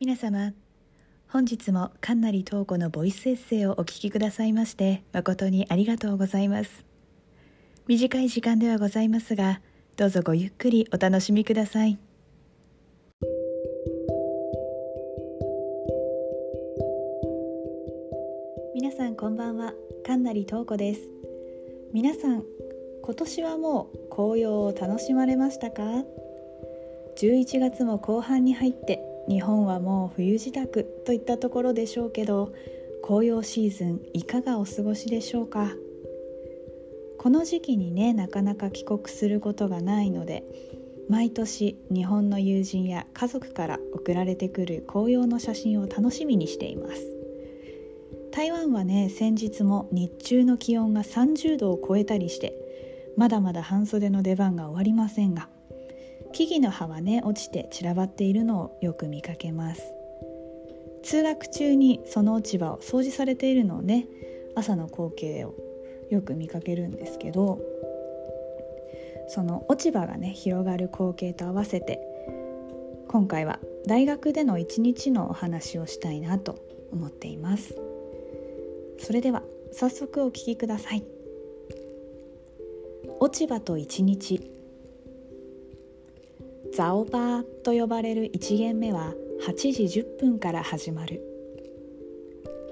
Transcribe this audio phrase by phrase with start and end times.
[0.00, 0.52] 皆様
[1.28, 6.84] 本日も神成東子のボイスエッセイをお聞きくださいまして誠にありがとうございます。
[7.86, 9.60] 短い時間ではございますが
[9.96, 11.96] どうぞごゆっくりお楽しみください。
[18.74, 19.74] 皆さんこんばんは。
[20.04, 21.02] 神成東子です。
[21.92, 22.42] 皆さん
[23.00, 25.82] 今年はもう紅葉を楽しまれましたか
[27.16, 32.52] ？11月も後半に入って日本はもう冬支度といったところでしょうけど
[33.02, 35.72] 紅葉シーズンいかがお過ごしでしょうか？
[37.18, 40.44] この時期にねなかなか帰国することがないので
[41.08, 47.02] 毎年日本の友人や家族から送られてくる紅葉の写真を楽しみにしています。
[48.32, 52.52] 台湾はね先日も日中の気温が30度を超えたりして
[53.16, 55.48] まだまだ半袖の出番が終わりませんが
[56.34, 59.82] 木々の葉はね落ちて散らばっているのをよく見かけます。
[61.04, 64.08] 通学中にその落ち葉を掃除されているのをね
[64.56, 65.54] 朝の光景を
[66.10, 67.60] よく見かけるんですけど
[69.28, 72.00] その落ち葉がね広がる光景と合わせて
[73.06, 76.58] 今回は大学での一日のお話をしたいなと
[76.90, 77.76] 思っています。
[78.98, 81.04] それでは早速お聞きください。
[83.20, 84.63] 落ち葉と一日。
[86.76, 89.14] ザオバーと呼ばれる1限目は
[89.46, 91.22] 8時10分から始まる。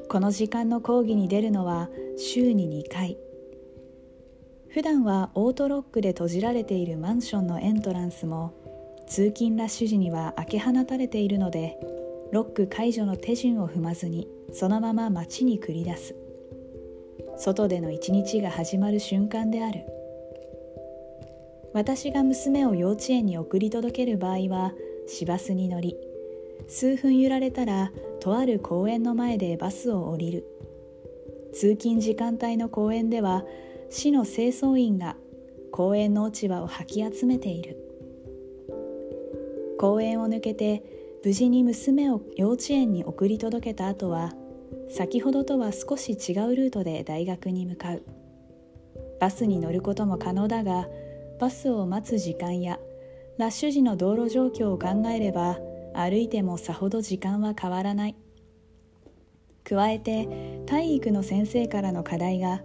[0.09, 3.17] この時間の講義に出るのは週に2回。
[4.71, 8.53] 普段はオートロックで閉じられているマンションのエントランスも
[9.07, 11.79] 通勤ラッシュ時には開け放たれているので
[12.33, 16.17] ロック解除の手順を踏まずにそのまま街に繰り出す。
[17.37, 19.85] 外での一日が始まる瞬間である。
[21.75, 24.73] 私が娘を幼稚園に送り届ける場合は
[25.07, 25.97] 市バスに乗り
[26.69, 30.45] 数分揺られたらとある公園の前でバスを降りる。
[31.53, 33.45] 通勤時間帯の公園では
[33.91, 35.17] 市の清掃員が
[35.71, 37.77] 公園の落ち葉を掃き集めている。
[39.79, 40.83] 公園を抜けて
[41.25, 44.33] 無事に娘を幼稚園に送り届けた後は
[44.89, 48.03] 先ほどとは少し違うルートで大学に向かう。
[49.21, 50.87] バスに乗ることも可能だが
[51.39, 52.79] バスを待つ時間や
[53.39, 55.59] ラッシュ時の道路状況を考えれば
[55.95, 58.17] 歩いてもさほど時間は変わらない。
[59.65, 62.63] 加えて体育の先生からの課題が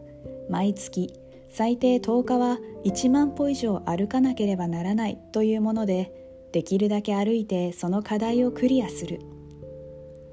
[0.49, 1.13] 毎月
[1.49, 6.11] 最低10日は1万歩以上歩かなければならないというもので
[6.51, 9.21] できるだけ歩いてその課題をクリアする。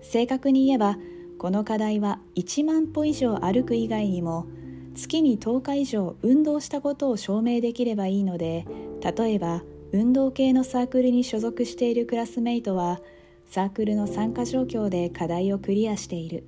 [0.01, 0.97] 正確に言えば
[1.39, 4.47] この課題は1万歩以上歩く以外にも
[4.95, 8.67] 月に10日以上運動したことを証明できればいいので
[9.03, 9.63] 例えば
[9.93, 13.01] 運動系のサークルに所属しているクラスメイトは
[13.47, 16.45] サークルの参加状況で課題をクリアしている。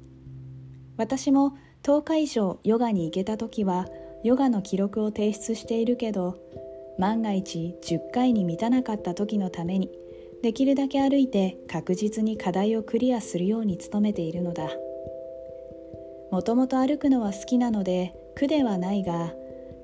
[0.97, 3.87] 私も10日以上ヨガに行けた時は
[4.25, 6.39] ヨガの記録を提出しているけど
[6.99, 9.91] 万が一10回に満たなかった時のために
[10.43, 14.71] できるだけ歩いて確実に課題をクリアするように努めているのだ。
[16.31, 19.32] もともと歩くのは好きなので苦ではないが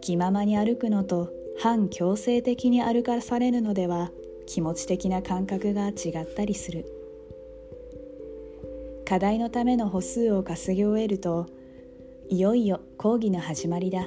[0.02, 4.10] 気ままに歩くのと反強制的に歩かされるのでは
[4.46, 6.84] 気持ち的な感覚が違ったりする。
[9.06, 11.46] 課題のための歩数を稼ぎ終えると
[12.28, 14.06] いよいよ講義の始まりだ。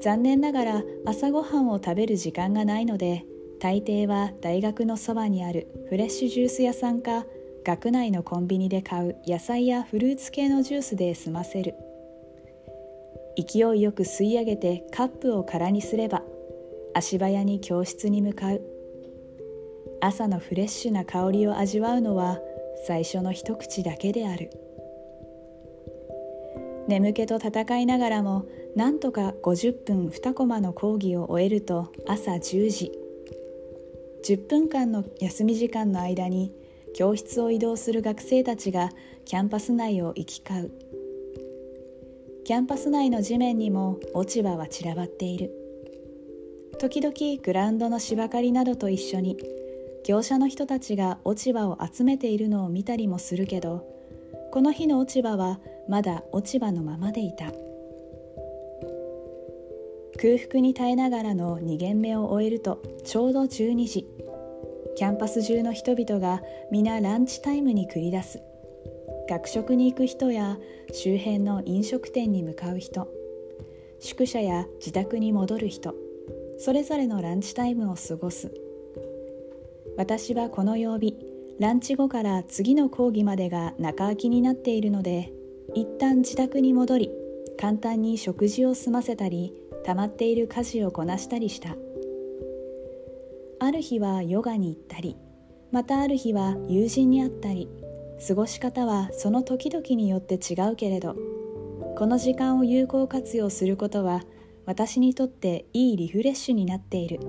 [0.00, 3.26] 残念ながら朝ごはんを食べる時間がないので
[3.60, 7.26] 大抵は大学のそばにあるフレッシュジュース屋さんか
[7.64, 11.74] 学内のコンビニで買う野菜やフルーツ系のジュースで済ませる。
[13.38, 16.22] 勢いよく吸い上げてカップを空にすれば
[16.94, 18.62] 足早に教室に向かう。
[20.00, 22.40] 朝のフレッシュな香りを味わうのは
[22.86, 24.50] 最初の一口だけである。
[26.88, 32.92] 眠気と戦いながらもなんとか50分2コマの講義を終えると朝10時。
[34.24, 36.52] 10分間の休み時間の間に
[36.94, 38.90] 教室を移動する学生たちが
[39.24, 40.87] キャンパス内を行き交う。
[42.48, 45.52] キャンパス内の地面にも落ち葉は散らばっている。
[46.80, 49.36] 時々グラウンドの芝刈りなどと一緒に
[50.02, 53.86] 業者の人たちが落ち葉を集めているのを見たりもするけど
[54.50, 55.60] この日の落ち葉は
[55.90, 57.52] まだ落ち葉のままでいた。
[60.18, 64.06] 空腹に耐えながらの2限目を終えるとちょうど12時。
[64.96, 66.40] キャンパス中の人々が
[66.70, 68.40] 皆ランチタイムに繰り出す。
[69.28, 70.56] 学食に行く人や
[70.90, 73.08] 周辺の飲食店に向かう人
[74.00, 75.94] 宿舎や自宅に戻る人
[76.58, 78.52] それぞれのランチタイムを過ごす。
[79.96, 81.14] 私はこの曜日
[81.60, 85.32] ランチ後から次の講義までが中空きになっているので
[85.74, 87.10] 一旦自宅に戻り
[87.60, 89.52] 簡単に食事を済ませたり
[89.84, 91.76] 溜まっている家事をこなしたりした。
[93.60, 95.16] ある日はヨガに行ったり
[95.70, 97.68] またある日は友人に会ったり
[98.26, 101.16] 過ごし方はその時々によって違うけれど
[101.96, 104.22] この時間を有効活用することは
[104.66, 107.20] 私にとっていいリフレッシュになっている。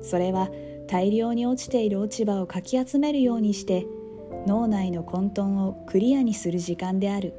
[0.00, 0.48] それは
[0.86, 3.86] 大量に落ちている落ち葉をかき集めるようにして
[4.46, 7.34] 脳内の混沌をクリアにする時間である。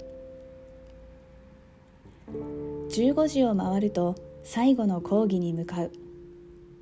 [2.89, 5.91] 15時を回ると最後の講義に向かう。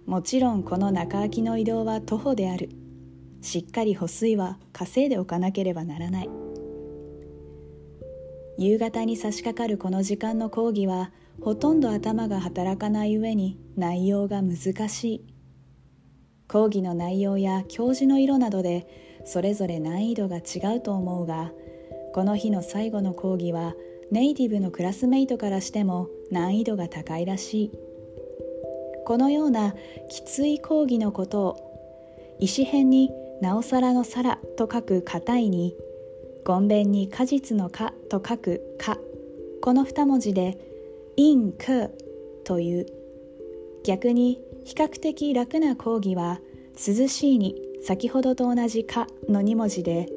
[0.08, 2.70] もちろんこの中空きの移動は徒歩である。
[3.46, 6.30] しっかり歩数は稼いでおかなければならない。
[8.58, 11.12] 夕方に差し掛かるこの時間の講義は
[11.42, 15.26] ほとんど頭が働かない上に内容が難しい。
[16.48, 18.88] 講義の内容や教授の色などで
[19.26, 21.52] それぞれ難易度が違うと思うが
[22.14, 23.74] この日の最後の講義は
[24.12, 27.72] ネイティブのクラスメイトからしても難易度が高いらしい。
[29.06, 29.76] このような
[30.10, 33.12] きつい講義のことを石辺に
[33.46, 35.76] なおさらの皿と書く硬いに
[36.44, 38.98] ごんべんに果実の果と書くか。
[39.62, 40.58] この二文字で
[41.16, 41.92] インク
[42.44, 42.88] という。
[43.84, 46.40] 逆に比較的楽な講義は
[46.76, 50.10] 涼しいに先ほどと同じかの2文字で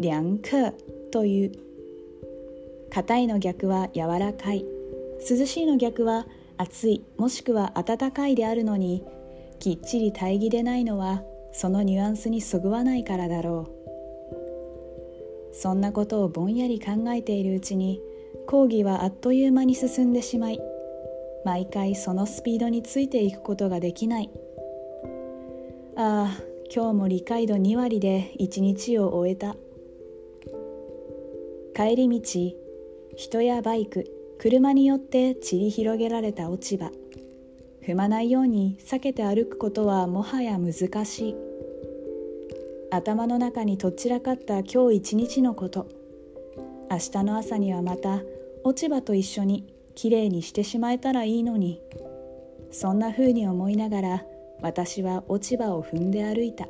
[0.00, 0.74] 涼ク
[1.12, 1.52] という。
[2.90, 4.66] 硬いの逆は柔らかい。
[5.30, 9.04] 涼しいの逆は暑いもしくは暖かいであるのに
[9.60, 11.22] きっちり対義でないのは
[11.52, 15.54] そのニュアンスにそぐわないからだろう。
[15.54, 18.00] そんなことをぼんやり考えているうちに
[18.46, 20.58] 講義はあっという間に進んでしまい
[21.44, 24.30] 毎回そのスピードについていくことができない。
[25.94, 26.42] ああ
[26.74, 29.56] 今日も理解度2割で一日を終えた。
[31.74, 32.20] 帰り道
[33.16, 34.04] 人やバイク
[34.38, 36.90] 車によって散り広げられた落ち葉。
[37.86, 41.36] 踏まないように避けて歩くことはもはや難しい。
[42.92, 45.88] 頭の中にとっちらかった今日一日のこと。
[46.90, 48.20] 明日の朝にはまた
[48.62, 51.80] 落ち葉と一緒にきれいにしてしまえたらいいのに。
[52.70, 54.24] そんな風に思いながら
[54.62, 56.68] 私は落ち葉を踏んで歩いた。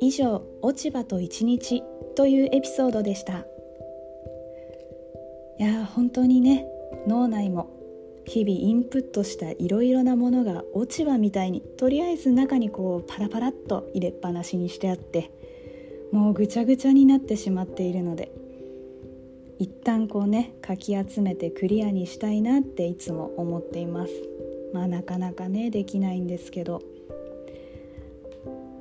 [0.00, 1.82] 以上「落ち葉と一日」
[2.16, 3.46] というエピソードでした。
[5.58, 6.66] いや本当にね
[7.06, 7.70] 脳内も
[8.24, 15.30] 日々インプットしたいろいろなものが落ち葉みたいにとりあえず中にこうパラパラっと入れっぱなしにしてあって
[16.12, 18.30] もうぐちゃぐちゃになってしまっているので
[19.58, 24.12] 一旦こうねかき集めてクリアにしたいなっていつも思っています。
[24.72, 26.82] まあなかなかねできないんですけど。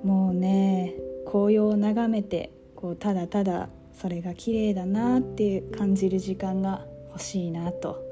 [0.04, 0.96] もうね
[1.26, 8.04] 紅葉を眺めてこうただただそれが綺麗だなって感じる時間が欲しいなと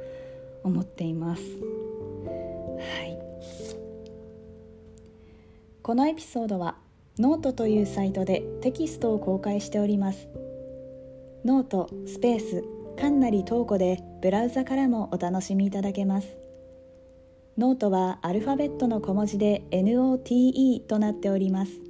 [0.64, 1.42] 思っています。
[1.42, 3.20] はい。
[5.82, 6.78] このエピソードは
[7.18, 10.30] ノートというサイトでテキストを公開しております。
[11.44, 12.64] ノートスペース
[13.00, 16.28] かんなりトーコでブラウザからもお楽しみいただけます。
[17.58, 21.89] ノートはアルファベットの小文字で NOTE となっております。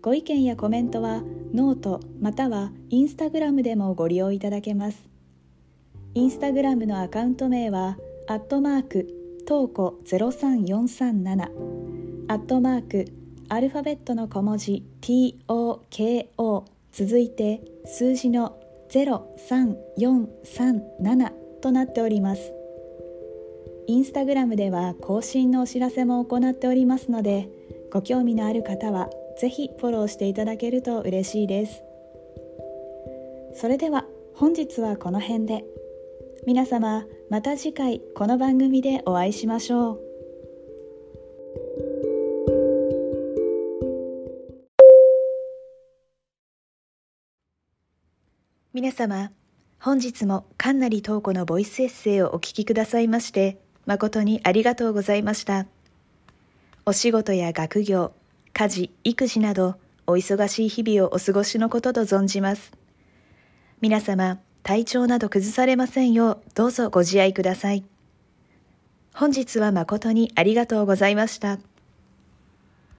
[0.00, 5.08] ご意見やコメントはノートまたはインスタグラムでもご利用いただけます。
[6.14, 9.08] インスタグラムのアカウント名はアットマーク
[9.46, 11.50] トーコ03437
[12.28, 13.06] アットマーク
[13.48, 22.52] アルファベットの小文字 TOKO 続いて数字の03437となっております。
[23.86, 27.48] インスタグラムでは更新のお知らせも行っておりますので
[27.90, 31.82] ご興味のある方はぜひフォローしていただけると嬉しいです。
[33.54, 34.04] それでは
[34.34, 35.64] 本日はこの辺で。
[36.46, 40.00] 皆様また次回この番組でお会いしましょう。
[48.72, 49.30] 皆様
[49.80, 55.66] 本日もかんなりとうこのボイスエッセイをお聞きくださいまして誠にありがとうございました。
[56.86, 58.12] お仕事や学業
[58.52, 59.76] 家事育児など
[60.06, 62.72] お忙しい日々をお過ごしのことと存じます
[63.80, 67.84] 皆様体調など崩されませんようどうぞご自愛ください
[69.14, 71.58] 本日は誠にありがとうございました。